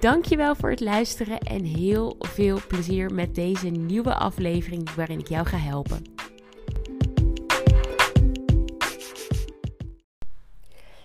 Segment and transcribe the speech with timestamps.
[0.00, 5.46] Dankjewel voor het luisteren en heel veel plezier met deze nieuwe aflevering waarin ik jou
[5.46, 6.02] ga helpen.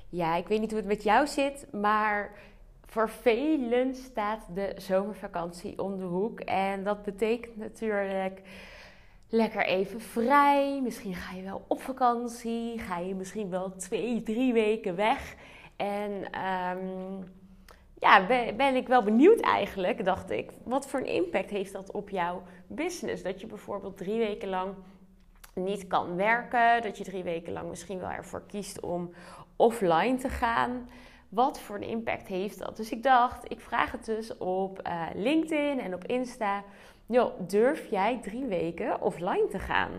[0.10, 2.32] Ja, ik weet niet hoe het met jou zit, maar
[2.86, 6.40] voor velen staat de zomervakantie om de hoek.
[6.40, 8.42] En dat betekent natuurlijk
[9.30, 10.82] lekker even vrij.
[10.82, 15.36] Misschien ga je wel op vakantie, ga je misschien wel twee, drie weken weg.
[15.76, 16.12] En
[16.78, 17.24] um,
[18.04, 18.26] ja,
[18.56, 20.52] ben, ik wel benieuwd eigenlijk, dacht ik.
[20.64, 23.24] Wat voor een impact heeft dat op jouw business?
[23.24, 24.74] Dat je bijvoorbeeld drie weken lang
[25.54, 26.82] niet kan werken.
[26.82, 29.14] Dat je drie weken lang misschien wel ervoor kiest om
[29.56, 30.90] offline te gaan.
[31.30, 32.78] Wat voor een impact heeft dat?
[32.78, 36.64] Dus ik dacht, ik vraag het dus op uh, LinkedIn en op Insta.
[37.06, 39.92] Yo, durf jij drie weken offline te gaan?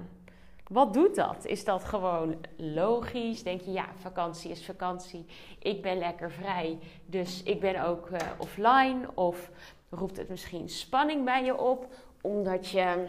[0.75, 1.45] Wat doet dat?
[1.45, 3.43] Is dat gewoon logisch?
[3.43, 5.27] Denk je, ja, vakantie is vakantie.
[5.59, 9.09] Ik ben lekker vrij, dus ik ben ook uh, offline.
[9.15, 9.51] Of
[9.91, 11.87] roept het misschien spanning bij je op,
[12.21, 13.07] omdat je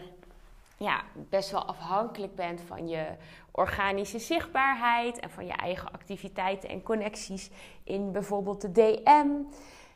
[0.76, 3.06] ja, best wel afhankelijk bent van je
[3.50, 7.50] organische zichtbaarheid en van je eigen activiteiten en connecties
[7.84, 9.28] in bijvoorbeeld de DM.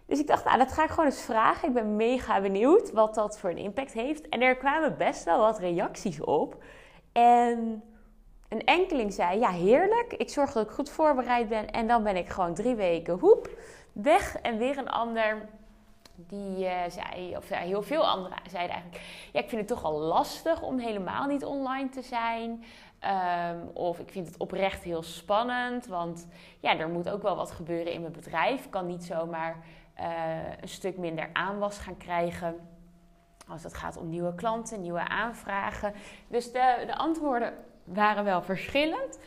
[0.06, 1.68] Dus ik dacht, nou, dat ga ik gewoon eens vragen.
[1.68, 4.28] Ik ben mega benieuwd wat dat voor een impact heeft.
[4.28, 6.62] En er kwamen best wel wat reacties op.
[7.20, 7.82] En
[8.48, 10.12] een enkeling zei: Ja, heerlijk.
[10.12, 11.70] Ik zorg dat ik goed voorbereid ben.
[11.70, 13.50] En dan ben ik gewoon drie weken hoep
[13.92, 14.36] weg.
[14.36, 15.48] En weer een ander
[16.14, 19.98] die uh, zei, of heel veel anderen zeiden eigenlijk: Ja, ik vind het toch al
[19.98, 22.64] lastig om helemaal niet online te zijn.
[23.52, 25.86] Um, of ik vind het oprecht heel spannend.
[25.86, 26.26] Want
[26.60, 28.64] ja, er moet ook wel wat gebeuren in mijn bedrijf.
[28.64, 29.56] Ik kan niet zomaar
[30.00, 30.06] uh,
[30.60, 32.68] een stuk minder aanwas gaan krijgen
[33.50, 35.92] als het gaat om nieuwe klanten, nieuwe aanvragen.
[36.28, 39.18] Dus de, de antwoorden waren wel verschillend.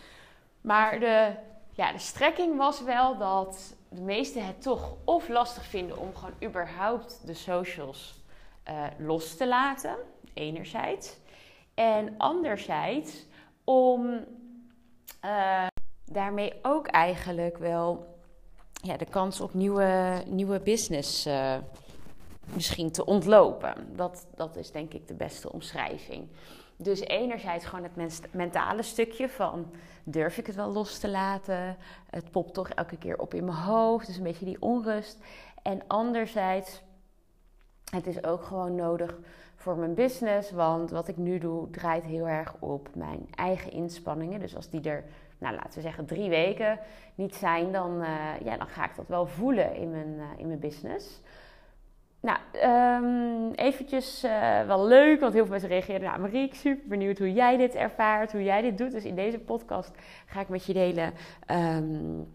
[0.62, 1.36] Maar de,
[1.72, 6.36] ja, de strekking was wel dat de meesten het toch of lastig vinden om gewoon
[6.44, 8.22] überhaupt de socials
[8.70, 9.96] uh, los te laten,
[10.34, 11.18] enerzijds.
[11.74, 13.26] En anderzijds
[13.64, 14.26] om
[15.26, 15.68] uh,
[16.06, 18.18] daarmee ook eigenlijk wel
[18.74, 21.56] ja, de kans op nieuwe, nieuwe business uh,
[22.54, 23.76] misschien te ontlopen.
[23.96, 26.28] Dat, dat is denk ik de beste omschrijving.
[26.76, 29.72] Dus enerzijds gewoon het mentale stukje van
[30.04, 31.78] durf ik het wel los te laten?
[32.10, 35.18] Het popt toch elke keer op in mijn hoofd, dus een beetje die onrust.
[35.62, 36.82] En anderzijds,
[37.92, 39.18] het is ook gewoon nodig
[39.56, 44.40] voor mijn business, want wat ik nu doe draait heel erg op mijn eigen inspanningen.
[44.40, 45.04] Dus als die er,
[45.38, 46.80] nou laten we zeggen, drie weken
[47.16, 48.08] niet zijn, dan, uh,
[48.44, 51.22] ja, dan ga ik dat wel voelen in mijn, uh, in mijn business.
[52.24, 52.38] Nou,
[53.04, 56.02] um, eventjes uh, wel leuk, want heel veel mensen reageren.
[56.02, 58.92] Nou, Mariek, super benieuwd hoe jij dit ervaart, hoe jij dit doet.
[58.92, 59.92] Dus in deze podcast
[60.26, 61.14] ga ik met je delen
[61.52, 62.28] um,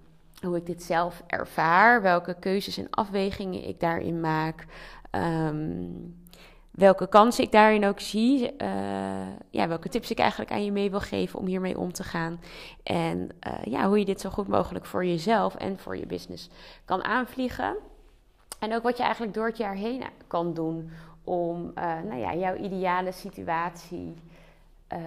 [0.42, 4.66] hoe ik dit zelf ervaar, welke keuzes en afwegingen ik daarin maak,
[5.10, 6.16] um,
[6.70, 8.68] welke kansen ik daarin ook zie, uh,
[9.50, 12.40] ja, welke tips ik eigenlijk aan je mee wil geven om hiermee om te gaan.
[12.82, 16.50] En uh, ja, hoe je dit zo goed mogelijk voor jezelf en voor je business
[16.84, 17.76] kan aanvliegen.
[18.58, 20.90] En ook wat je eigenlijk door het jaar heen kan doen
[21.24, 24.14] om uh, nou ja, jouw ideale situatie
[24.92, 24.98] uh,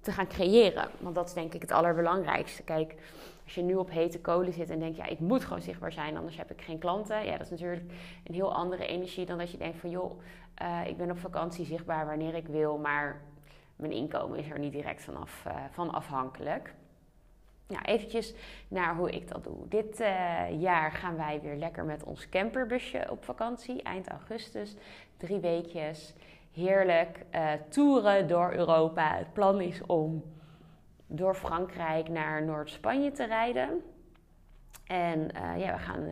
[0.00, 0.88] te gaan creëren.
[1.00, 2.62] Want dat is denk ik het allerbelangrijkste.
[2.62, 2.94] Kijk,
[3.44, 6.16] als je nu op hete kolen zit en denkt, ja, ik moet gewoon zichtbaar zijn,
[6.16, 7.24] anders heb ik geen klanten.
[7.24, 7.82] Ja, dat is natuurlijk
[8.24, 10.20] een heel andere energie dan dat je denkt van, joh,
[10.62, 13.20] uh, ik ben op vakantie zichtbaar wanneer ik wil, maar
[13.76, 16.74] mijn inkomen is er niet direct vanaf, van afhankelijk.
[17.66, 18.34] Nou, eventjes
[18.68, 19.68] naar hoe ik dat doe.
[19.68, 23.82] Dit uh, jaar gaan wij weer lekker met ons camperbusje op vakantie.
[23.82, 24.76] Eind augustus,
[25.16, 26.14] drie weekjes.
[26.52, 29.16] Heerlijk uh, toeren door Europa.
[29.16, 30.22] Het plan is om
[31.06, 33.82] door Frankrijk naar Noord-Spanje te rijden.
[34.86, 36.08] En uh, ja, we gaan,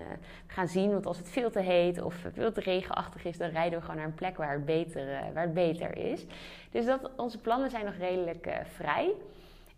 [0.46, 3.78] gaan zien, want als het veel te heet of veel te regenachtig is, dan rijden
[3.78, 6.26] we gewoon naar een plek waar het beter, waar het beter is.
[6.70, 9.14] Dus dat, onze plannen zijn nog redelijk vrij.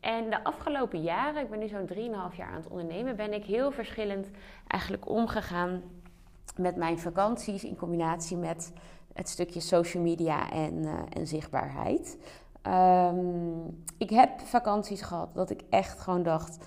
[0.04, 3.44] En de afgelopen jaren, ik ben nu zo'n 3,5 jaar aan het ondernemen, ben ik
[3.44, 4.30] heel verschillend
[4.66, 5.82] eigenlijk omgegaan
[6.56, 8.72] met mijn vakanties in combinatie met
[9.12, 12.18] het stukje social media en, uh, en zichtbaarheid.
[12.66, 16.64] Um, ik heb vakanties gehad dat ik echt gewoon dacht,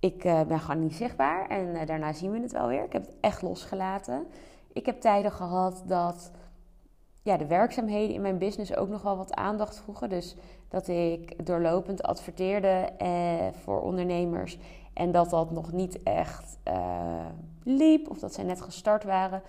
[0.00, 2.84] ik uh, ben gewoon niet zichtbaar en uh, daarna zien we het wel weer.
[2.84, 4.26] Ik heb het echt losgelaten.
[4.72, 6.30] Ik heb tijden gehad dat
[7.24, 10.08] ja, de werkzaamheden in mijn business ook nog wel wat aandacht vroegen.
[10.08, 10.36] Dus
[10.68, 14.58] dat ik doorlopend adverteerde eh, voor ondernemers.
[14.92, 17.26] En dat dat nog niet echt uh,
[17.62, 18.10] liep.
[18.10, 19.42] Of dat zij net gestart waren.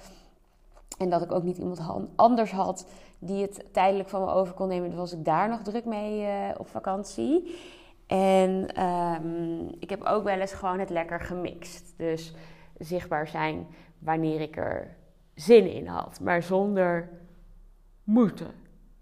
[0.98, 1.82] En dat ik ook niet iemand
[2.16, 2.88] anders had
[3.20, 4.90] die het tijdelijk van me over kon nemen.
[4.90, 7.56] Dus was ik daar nog druk mee uh, op vakantie.
[8.08, 11.94] En um, ik heb ook wel eens gewoon het lekker gemixt.
[11.98, 12.34] Dus
[12.78, 13.68] zichtbaar zijn
[14.00, 14.96] wanneer ik er
[15.34, 16.20] zin in had.
[16.20, 17.10] Maar zonder
[18.06, 18.52] moeten.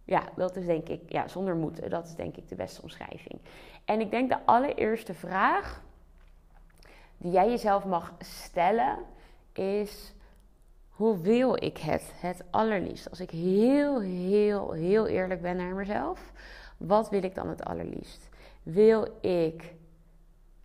[0.03, 1.89] Ja, dat is denk ik, ja, zonder moeten.
[1.89, 3.39] Dat is denk ik de beste omschrijving.
[3.85, 5.81] En ik denk de allereerste vraag
[7.17, 8.97] die jij jezelf mag stellen
[9.53, 10.13] is:
[10.89, 13.09] hoe wil ik het het allerliefst?
[13.09, 16.31] Als ik heel, heel, heel eerlijk ben naar mezelf,
[16.77, 18.29] wat wil ik dan het allerliefst?
[18.63, 19.73] Wil ik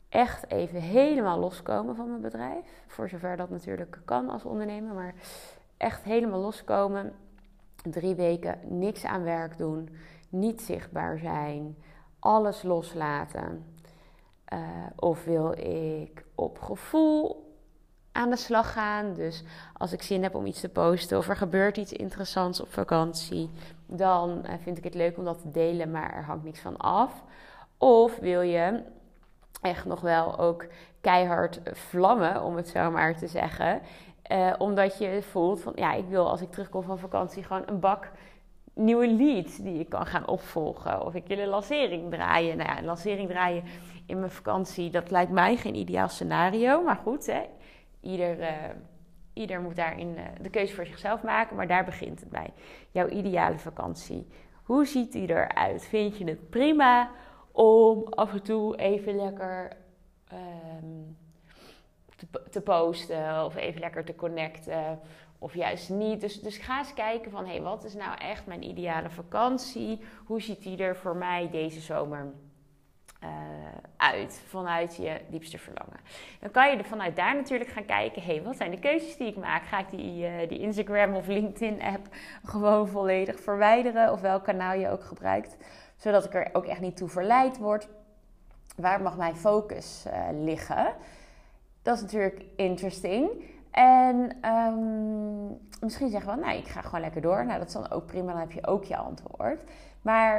[0.09, 2.83] echt even helemaal loskomen van mijn bedrijf?
[2.87, 5.15] Voor zover dat natuurlijk kan als ondernemer, maar
[5.77, 7.15] echt helemaal loskomen.
[7.83, 9.89] Drie weken niks aan werk doen,
[10.29, 11.77] niet zichtbaar zijn,
[12.19, 13.65] alles loslaten.
[14.53, 14.61] Uh,
[14.97, 17.47] of wil ik op gevoel
[18.13, 19.15] aan de slag gaan.
[19.15, 19.45] Dus
[19.77, 23.51] als ik zin heb om iets te posten of er gebeurt iets interessants op vakantie,
[23.87, 26.77] dan uh, vind ik het leuk om dat te delen, maar er hangt niks van
[26.77, 27.25] af.
[27.79, 28.83] Of wil je
[29.61, 30.67] echt nog wel ook
[31.01, 33.81] keihard vlammen, om het zo maar te zeggen.
[34.33, 37.81] Uh, omdat je voelt van ja, ik wil als ik terugkom van vakantie gewoon een
[37.81, 38.11] bak
[38.75, 41.05] nieuwe leads die ik kan gaan opvolgen.
[41.05, 42.57] Of ik wil een lancering draaien.
[42.57, 43.65] Nou ja, een lancering draaien
[44.07, 46.83] in mijn vakantie, dat lijkt mij geen ideaal scenario.
[46.83, 47.43] Maar goed, hè,
[48.01, 48.49] ieder, uh,
[49.33, 51.57] ieder moet daarin uh, de keuze voor zichzelf maken.
[51.57, 52.53] Maar daar begint het bij.
[52.91, 54.27] Jouw ideale vakantie.
[54.63, 55.85] Hoe ziet die eruit?
[55.85, 57.11] Vind je het prima
[57.53, 59.77] om af en toe even lekker
[60.33, 61.17] um,
[62.19, 65.01] te, te, posten of even lekker te connecten?
[65.39, 66.21] Of juist niet.
[66.21, 70.01] Dus, dus ga eens kijken van, hé, hey, wat is nou echt mijn ideale vakantie?
[70.25, 72.33] Hoe ziet die er voor mij deze zomer
[73.25, 73.29] uh,
[73.97, 76.01] uit vanuit je diepste verlangen.
[76.41, 79.17] Dan kan je er vanuit daar natuurlijk gaan kijken: hé, hey, wat zijn de keuzes
[79.17, 79.63] die ik maak?
[79.63, 82.07] Ga ik die, uh, die Instagram of LinkedIn-app
[82.45, 84.13] gewoon volledig verwijderen?
[84.13, 85.57] Of welk kanaal je ook gebruikt,
[85.97, 87.89] zodat ik er ook echt niet toe verleid word?
[88.77, 90.95] Waar mag mijn focus uh, liggen?
[91.89, 93.31] Dat is natuurlijk interesting.
[93.71, 97.47] En um, misschien zeggen we, nou, ik ga gewoon lekker door.
[97.47, 99.63] Nou, dat is dan ook prima, dan heb je ook je antwoord.
[100.03, 100.37] Maar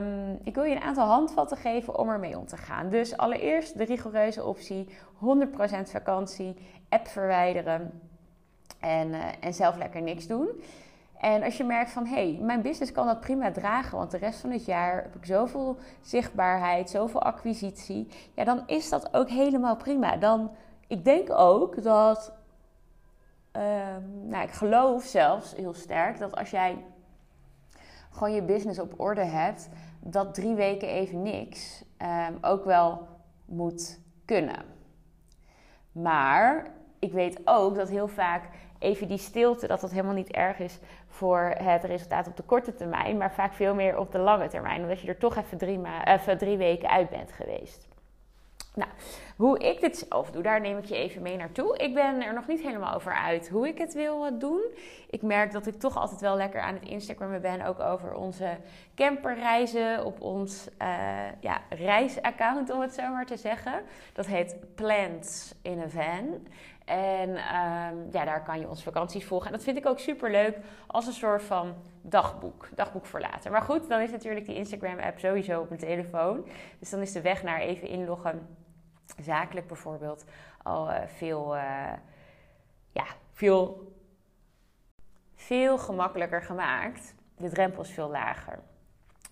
[0.00, 2.88] um, ik wil je een aantal handvatten geven om ermee om te gaan.
[2.88, 4.90] Dus allereerst de rigoureuze optie: 100%
[5.84, 6.56] vakantie,
[6.88, 8.00] app verwijderen
[8.80, 10.48] en, uh, en zelf lekker niks doen.
[11.18, 14.18] En als je merkt van hé, hey, mijn business kan dat prima dragen, want de
[14.18, 19.28] rest van het jaar heb ik zoveel zichtbaarheid, zoveel acquisitie, ja, dan is dat ook
[19.28, 20.16] helemaal prima.
[20.16, 20.50] Dan,
[20.94, 22.32] ik denk ook dat,
[23.52, 26.84] um, nou, ik geloof zelfs heel sterk dat als jij
[28.10, 29.68] gewoon je business op orde hebt,
[30.00, 31.84] dat drie weken even niks
[32.28, 33.06] um, ook wel
[33.44, 34.64] moet kunnen.
[35.92, 36.66] Maar
[36.98, 38.48] ik weet ook dat heel vaak
[38.78, 42.74] even die stilte, dat dat helemaal niet erg is voor het resultaat op de korte
[42.74, 46.38] termijn, maar vaak veel meer op de lange termijn, omdat je er toch even even
[46.38, 47.93] drie weken uit bent geweest.
[48.74, 48.90] Nou,
[49.36, 51.76] hoe ik dit zelf doe, daar neem ik je even mee naartoe.
[51.76, 54.62] Ik ben er nog niet helemaal over uit hoe ik het wil eh, doen.
[55.10, 58.56] Ik merk dat ik toch altijd wel lekker aan het Instagrammen ben, ook over onze
[58.94, 60.88] camperreizen op ons uh,
[61.40, 63.82] ja, reisaccount, om het zo maar te zeggen.
[64.12, 66.46] Dat heet Plants in a Van.
[66.84, 69.46] En um, ja, daar kan je onze vakanties volgen.
[69.46, 70.56] En dat vind ik ook super leuk
[70.86, 72.68] als een soort van dagboek.
[72.74, 73.50] Dagboek voor later.
[73.50, 76.46] Maar goed, dan is natuurlijk die Instagram-app sowieso op mijn telefoon.
[76.78, 78.46] Dus dan is de weg naar even inloggen
[79.18, 80.24] zakelijk bijvoorbeeld
[80.62, 81.92] al uh, veel, uh,
[82.92, 83.92] ja, veel,
[85.34, 87.14] veel gemakkelijker gemaakt.
[87.36, 88.58] De drempel is veel lager.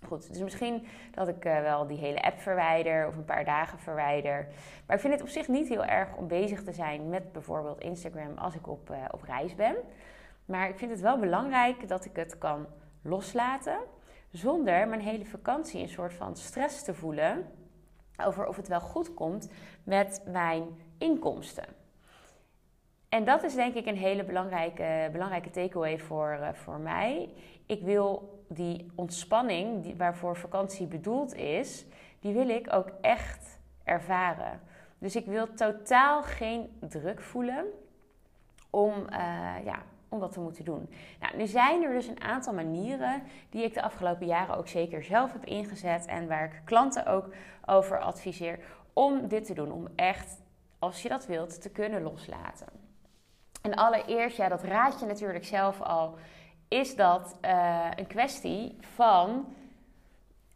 [0.07, 3.79] Goed, dus misschien dat ik uh, wel die hele app verwijder of een paar dagen
[3.79, 4.47] verwijder.
[4.87, 7.81] Maar ik vind het op zich niet heel erg om bezig te zijn met bijvoorbeeld
[7.81, 9.77] Instagram als ik op, op reis ben.
[10.45, 12.67] Maar ik vind het wel belangrijk dat ik het kan
[13.03, 13.79] loslaten
[14.31, 17.47] zonder mijn hele vakantie een soort van stress te voelen
[18.25, 19.49] over of het wel goed komt
[19.85, 20.65] met mijn
[20.99, 21.65] inkomsten.
[23.09, 27.35] En dat is denk ik een hele belangrijke, belangrijke takeaway voor, uh, voor mij.
[27.67, 31.87] Ik wil die ontspanning die, waarvoor vakantie bedoeld is,
[32.21, 34.61] die wil ik ook echt ervaren.
[34.99, 37.65] Dus ik wil totaal geen druk voelen
[38.71, 40.91] om, uh, ja, om dat te moeten doen.
[41.21, 45.03] Nou, nu zijn er dus een aantal manieren die ik de afgelopen jaren ook zeker
[45.03, 47.35] zelf heb ingezet en waar ik klanten ook
[47.67, 48.59] over adviseer
[48.93, 49.73] om dit te doen.
[49.73, 50.43] Om echt,
[50.79, 52.67] als je dat wilt, te kunnen loslaten.
[53.63, 56.19] En allereerst, ja, dat raad je natuurlijk zelf al
[56.69, 59.55] is dat uh, een kwestie van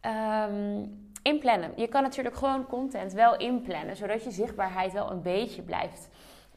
[0.01, 1.71] um, inplannen.
[1.75, 6.09] Je kan natuurlijk gewoon content wel inplannen, zodat je zichtbaarheid wel een beetje blijft.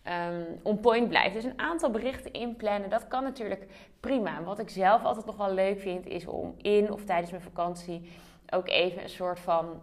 [0.06, 1.34] Um, on point blijft.
[1.34, 3.66] Dus een aantal berichten inplannen, dat kan natuurlijk
[4.00, 4.42] prima.
[4.42, 8.10] Wat ik zelf altijd nog wel leuk vind, is om in of tijdens mijn vakantie
[8.50, 9.82] ook even een soort van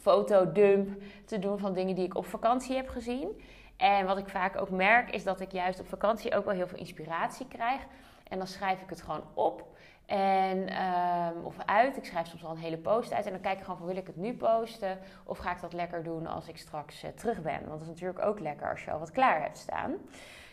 [0.00, 3.40] fotodump te doen van dingen die ik op vakantie heb gezien.
[3.76, 6.68] En wat ik vaak ook merk, is dat ik juist op vakantie ook wel heel
[6.68, 7.80] veel inspiratie krijg.
[8.28, 9.66] En dan schrijf ik het gewoon op.
[10.06, 11.96] En, um, of uit.
[11.96, 13.26] Ik schrijf soms al een hele post uit.
[13.26, 14.98] En dan kijk ik gewoon van wil ik het nu posten?
[15.24, 17.58] Of ga ik dat lekker doen als ik straks uh, terug ben?
[17.58, 19.94] Want dat is natuurlijk ook lekker als je al wat klaar hebt staan.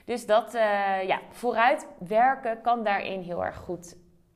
[0.05, 3.95] Dus dat, uh, ja, vooruit werken kan daarin heel erg goed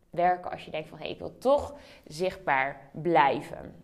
[0.09, 0.51] werken.
[0.51, 3.83] Als je denkt van hé, ik wil toch zichtbaar blijven.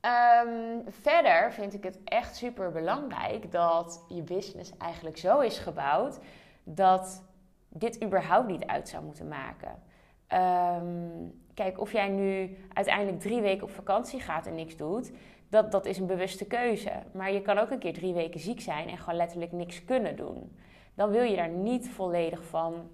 [0.00, 6.18] Um, verder vind ik het echt super belangrijk dat je business eigenlijk zo is gebouwd
[6.64, 7.22] dat
[7.68, 9.82] dit überhaupt niet uit zou moeten maken.
[10.32, 15.12] Um, kijk, of jij nu uiteindelijk drie weken op vakantie gaat en niks doet,
[15.48, 16.92] dat, dat is een bewuste keuze.
[17.12, 20.16] Maar je kan ook een keer drie weken ziek zijn en gewoon letterlijk niks kunnen
[20.16, 20.56] doen.
[20.94, 22.90] Dan wil je daar niet volledig van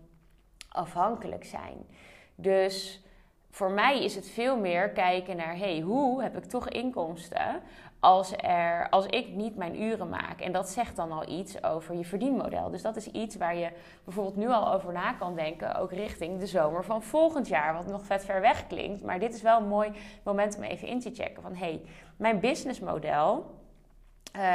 [0.69, 1.87] afhankelijk zijn.
[2.35, 3.03] Dus
[3.55, 7.61] voor mij is het veel meer kijken naar, hey, hoe heb ik toch inkomsten
[8.01, 10.41] als, er, als ik niet mijn uren maak?
[10.41, 12.71] En dat zegt dan al iets over je verdienmodel.
[12.71, 13.71] Dus dat is iets waar je
[14.05, 17.87] bijvoorbeeld nu al over na kan denken, ook richting de zomer van volgend jaar, wat
[17.87, 19.03] nog vet ver weg klinkt.
[19.03, 19.93] Maar dit is wel een mooi
[20.23, 21.81] moment om even in te checken van, hey,
[22.17, 23.51] mijn businessmodel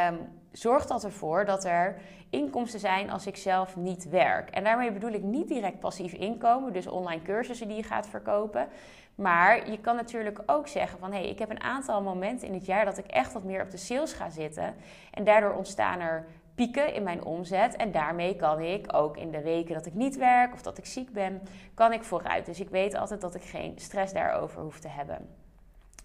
[0.09, 4.49] um, zorgt dat ervoor dat er inkomsten zijn als ik zelf niet werk.
[4.49, 8.67] En daarmee bedoel ik niet direct passief inkomen, dus online cursussen die je gaat verkopen.
[9.15, 12.53] Maar je kan natuurlijk ook zeggen van hé, hey, ik heb een aantal momenten in
[12.53, 14.75] het jaar dat ik echt wat meer op de sales ga zitten.
[15.11, 16.25] En daardoor ontstaan er
[16.55, 17.75] pieken in mijn omzet.
[17.75, 20.85] En daarmee kan ik ook in de weken dat ik niet werk of dat ik
[20.85, 21.41] ziek ben,
[21.73, 22.45] kan ik vooruit.
[22.45, 25.38] Dus ik weet altijd dat ik geen stress daarover hoef te hebben.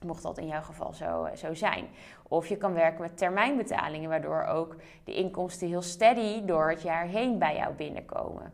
[0.04, 1.86] Mocht dat in jouw geval zo, zo zijn.
[2.28, 7.06] Of je kan werken met termijnbetalingen, waardoor ook de inkomsten heel steady door het jaar
[7.06, 8.52] heen bij jou binnenkomen.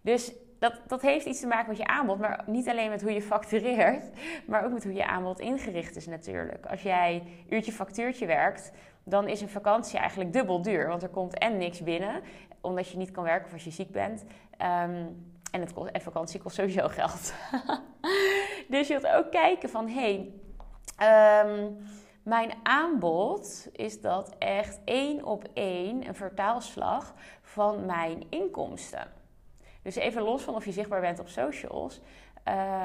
[0.00, 3.12] Dus dat, dat heeft iets te maken met je aanbod, maar niet alleen met hoe
[3.12, 4.04] je factureert,
[4.46, 6.66] maar ook met hoe je aanbod ingericht is natuurlijk.
[6.66, 8.72] Als jij uurtje factuurtje werkt,
[9.04, 12.22] dan is een vakantie eigenlijk dubbel duur, want er komt en niks binnen,
[12.60, 14.24] omdat je niet kan werken of als je ziek bent.
[14.56, 15.06] Ehm,
[15.50, 17.34] en, het kost, vakantie kost sowieso geld.
[18.68, 20.32] dus je wilt ook kijken van, hé, hey,
[21.02, 21.78] um,
[22.22, 29.12] mijn aanbod is dat echt één op één een vertaalslag van mijn inkomsten.
[29.82, 32.00] Dus even los van of je zichtbaar bent op socials.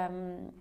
[0.09, 0.53] Um,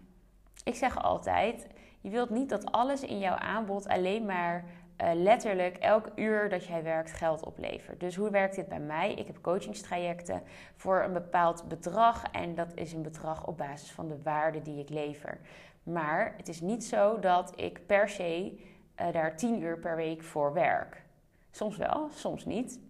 [0.64, 1.66] ik zeg altijd,
[2.00, 4.64] je wilt niet dat alles in jouw aanbod alleen maar
[5.14, 8.00] letterlijk elk uur dat jij werkt geld oplevert.
[8.00, 9.14] Dus hoe werkt dit bij mij?
[9.14, 10.42] Ik heb coachingstrajecten
[10.76, 14.80] voor een bepaald bedrag en dat is een bedrag op basis van de waarde die
[14.80, 15.40] ik lever.
[15.82, 18.61] Maar het is niet zo dat ik per se
[19.00, 21.02] uh, daar 10 uur per week voor werk.
[21.50, 22.80] Soms wel, soms niet.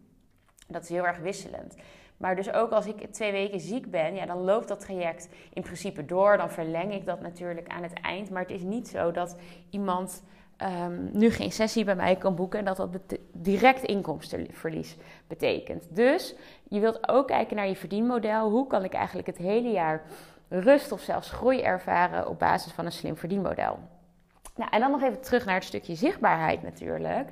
[0.68, 1.76] Dat is heel erg wisselend.
[2.16, 5.62] Maar dus ook als ik twee weken ziek ben, ja, dan loopt dat traject in
[5.62, 6.36] principe door.
[6.36, 8.30] Dan verleng ik dat natuurlijk aan het eind.
[8.30, 9.36] Maar het is niet zo dat
[9.70, 10.22] iemand
[10.58, 12.90] um, nu geen sessie bij mij kan boeken en dat dat
[13.32, 15.84] direct inkomstenverlies betekent.
[15.90, 16.34] Dus
[16.68, 18.50] je wilt ook kijken naar je verdienmodel.
[18.50, 20.02] Hoe kan ik eigenlijk het hele jaar
[20.48, 23.78] rust of zelfs groei ervaren op basis van een slim verdienmodel?
[24.56, 27.30] Nou, en dan nog even terug naar het stukje zichtbaarheid natuurlijk.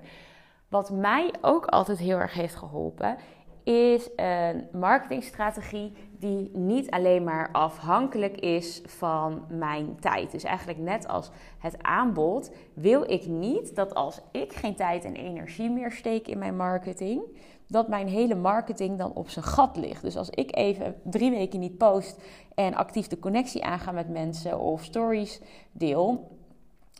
[0.68, 3.16] Wat mij ook altijd heel erg heeft geholpen,
[3.62, 10.30] is een marketingstrategie die niet alleen maar afhankelijk is van mijn tijd.
[10.30, 15.14] Dus eigenlijk net als het aanbod wil ik niet dat als ik geen tijd en
[15.14, 17.22] energie meer steek in mijn marketing,
[17.66, 20.02] dat mijn hele marketing dan op zijn gat ligt.
[20.02, 22.20] Dus als ik even drie weken niet post
[22.54, 25.40] en actief de connectie aanga met mensen of stories
[25.72, 26.38] deel,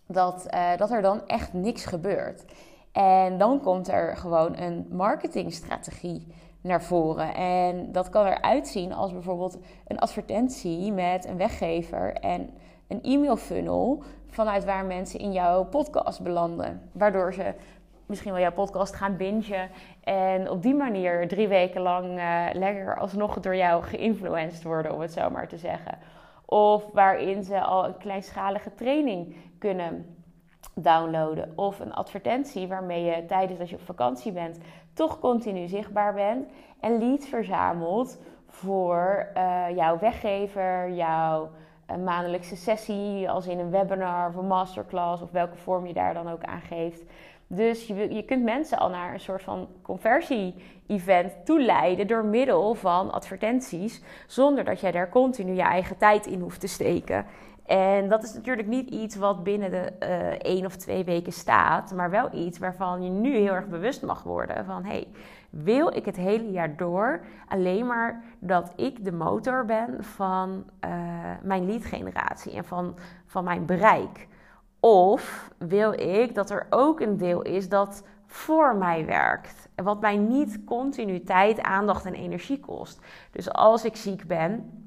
[0.07, 2.45] dat, uh, dat er dan echt niks gebeurt.
[2.93, 6.27] En dan komt er gewoon een marketingstrategie
[6.61, 7.35] naar voren.
[7.35, 12.51] En dat kan eruit zien als bijvoorbeeld een advertentie met een weggever en
[12.89, 16.91] een e-mail funnel vanuit waar mensen in jouw podcast belanden.
[16.93, 17.55] Waardoor ze
[18.07, 22.99] misschien wel jouw podcast gaan bingen en op die manier drie weken lang uh, lekker
[22.99, 25.99] alsnog door jou geïnfluenced worden, om het zo maar te zeggen.
[26.45, 30.20] Of waarin ze al een kleinschalige training kunnen
[30.75, 31.53] downloaden.
[31.57, 34.59] Of een advertentie waarmee je tijdens dat je op vakantie bent
[34.93, 36.47] toch continu zichtbaar bent.
[36.81, 41.51] En leads verzamelt voor uh, jouw weggever, jouw
[41.91, 46.15] uh, maandelijkse sessie, als in een webinar of een masterclass of welke vorm je daar
[46.15, 47.03] dan ook aan geeft.
[47.47, 53.13] Dus je, je kunt mensen al naar een soort van conversie-event toeleiden door middel van
[53.13, 57.27] advertenties, zonder dat jij daar continu je eigen tijd in hoeft te steken.
[57.71, 61.95] En dat is natuurlijk niet iets wat binnen de uh, één of twee weken staat,
[61.95, 65.09] maar wel iets waarvan je nu heel erg bewust mag worden van hey,
[65.51, 70.91] wil ik het hele jaar door alleen maar dat ik de motor ben van uh,
[71.43, 72.97] mijn leadgeneratie en van,
[73.27, 74.29] van mijn bereik?
[74.81, 79.69] Of wil ik dat er ook een deel is dat voor mij werkt.
[79.75, 83.01] Wat mij niet continu tijd, aandacht en energie kost.
[83.31, 84.81] Dus als ik ziek ben,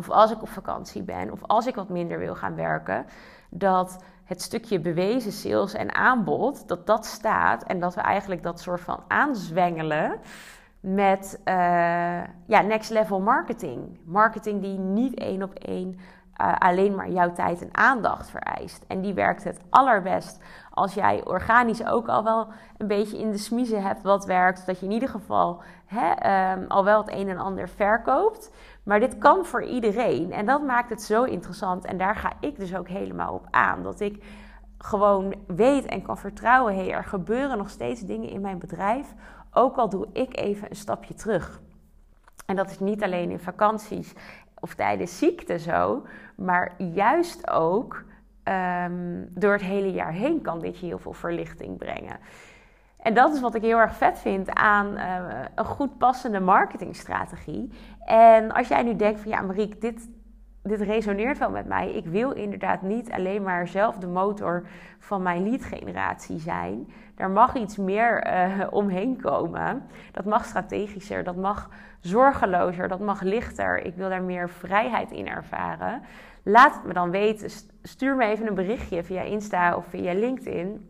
[0.00, 3.06] of als ik op vakantie ben, of als ik wat minder wil gaan werken,
[3.50, 8.60] dat het stukje bewezen sales en aanbod, dat dat staat en dat we eigenlijk dat
[8.60, 10.18] soort van aanzwengelen
[10.80, 11.54] met uh,
[12.46, 13.98] ja, next level marketing.
[14.04, 15.98] Marketing die niet één op één
[16.40, 18.84] uh, alleen maar jouw tijd en aandacht vereist.
[18.86, 23.38] En die werkt het allerbest als jij organisch ook al wel een beetje in de
[23.38, 24.66] smiezen hebt wat werkt.
[24.66, 28.52] Dat je in ieder geval hè, um, al wel het een en ander verkoopt.
[28.82, 30.32] Maar dit kan voor iedereen.
[30.32, 31.84] En dat maakt het zo interessant.
[31.84, 33.82] En daar ga ik dus ook helemaal op aan.
[33.82, 34.24] Dat ik
[34.78, 39.14] gewoon weet en kan vertrouwen: hé, hey, er gebeuren nog steeds dingen in mijn bedrijf.
[39.52, 41.60] Ook al doe ik even een stapje terug.
[42.46, 44.14] En dat is niet alleen in vakanties
[44.60, 46.02] of tijdens ziekte zo,
[46.34, 48.04] maar juist ook
[48.44, 52.18] um, door het hele jaar heen kan dit je heel veel verlichting brengen.
[52.96, 57.70] En dat is wat ik heel erg vet vind aan uh, een goed passende marketingstrategie.
[58.04, 60.08] En als jij nu denkt van ja, Marieke, dit,
[60.62, 61.92] dit resoneert wel met mij.
[61.92, 64.66] Ik wil inderdaad niet alleen maar zelf de motor
[64.98, 66.92] van mijn lead-generatie zijn.
[67.14, 69.82] Daar mag iets meer uh, omheen komen.
[70.12, 71.68] Dat mag strategischer, dat mag
[72.00, 73.84] zorgelozer, dat mag lichter.
[73.84, 76.02] Ik wil daar meer vrijheid in ervaren.
[76.42, 77.50] Laat het me dan weten.
[77.82, 80.88] Stuur me even een berichtje via Insta of via LinkedIn.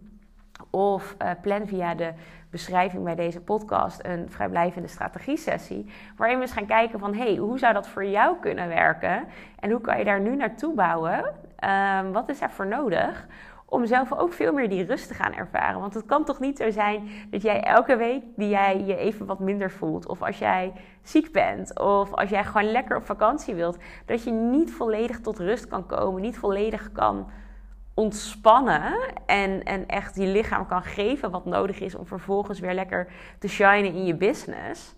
[0.71, 2.13] Of uh, plan via de
[2.51, 5.91] beschrijving bij deze podcast een vrijblijvende strategie-sessie.
[6.17, 9.25] Waarin we eens gaan kijken van hey, hoe zou dat voor jou kunnen werken?
[9.59, 11.25] En hoe kan je daar nu naartoe bouwen?
[11.65, 13.27] Um, wat is daarvoor nodig?
[13.65, 15.81] Om zelf ook veel meer die rust te gaan ervaren.
[15.81, 19.27] Want het kan toch niet zo zijn dat jij elke week die jij je even
[19.27, 20.09] wat minder voelt.
[20.09, 21.79] Of als jij ziek bent.
[21.79, 23.79] Of als jij gewoon lekker op vakantie wilt.
[24.07, 26.23] Dat je niet volledig tot rust kan komen.
[26.23, 27.31] Niet volledig kan
[28.01, 28.95] ontspannen
[29.27, 33.49] en, en echt je lichaam kan geven wat nodig is om vervolgens weer lekker te
[33.49, 34.95] shinen in je business.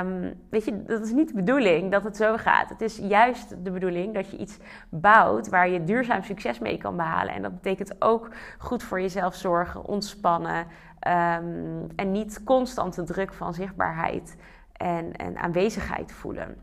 [0.00, 2.68] Um, weet je, dat is niet de bedoeling dat het zo gaat.
[2.68, 6.96] Het is juist de bedoeling dat je iets bouwt waar je duurzaam succes mee kan
[6.96, 7.34] behalen.
[7.34, 13.32] En dat betekent ook goed voor jezelf zorgen, ontspannen um, en niet constant de druk
[13.32, 14.36] van zichtbaarheid
[14.72, 16.56] en, en aanwezigheid voelen.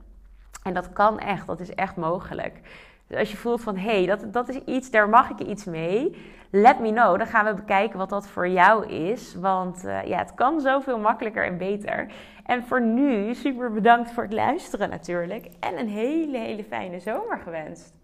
[0.63, 2.61] En dat kan echt, dat is echt mogelijk.
[3.09, 5.65] Dus als je voelt van hé, hey, dat, dat is iets, daar mag ik iets
[5.65, 6.15] mee.
[6.51, 7.17] Let me know.
[7.17, 9.35] Dan gaan we bekijken wat dat voor jou is.
[9.35, 12.11] Want uh, ja, het kan zoveel makkelijker en beter.
[12.45, 15.49] En voor nu, super bedankt voor het luisteren natuurlijk.
[15.59, 17.98] En een hele, hele fijne zomer gewenst.